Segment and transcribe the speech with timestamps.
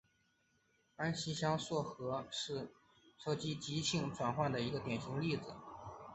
[0.95, 2.71] 安息香缩合是
[3.23, 5.43] 羰基极性转换的一个典型例子。